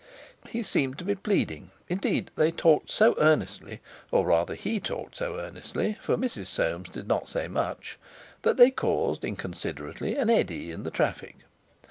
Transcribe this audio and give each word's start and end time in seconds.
He 0.49 0.63
seemed 0.63 0.97
to 0.97 1.05
be 1.05 1.13
pleading. 1.13 1.69
Indeed, 1.87 2.31
they 2.35 2.49
talked 2.49 2.89
so 2.89 3.13
earnestly—or, 3.19 4.25
rather, 4.25 4.55
he 4.55 4.79
talked 4.79 5.17
so 5.17 5.37
earnestly, 5.39 5.95
for 6.01 6.17
Mrs. 6.17 6.47
Soames 6.47 6.89
did 6.89 7.07
not 7.07 7.29
say 7.29 7.47
much—that 7.47 8.57
they 8.57 8.71
caused, 8.71 9.23
inconsiderately, 9.23 10.15
an 10.15 10.31
eddy 10.31 10.71
in 10.71 10.81
the 10.81 10.89
traffic. 10.89 11.35